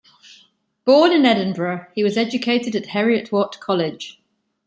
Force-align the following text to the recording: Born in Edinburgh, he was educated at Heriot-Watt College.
Born 0.83 1.11
in 1.11 1.27
Edinburgh, 1.27 1.85
he 1.93 2.03
was 2.03 2.17
educated 2.17 2.75
at 2.75 2.87
Heriot-Watt 2.87 3.59
College. 3.59 4.19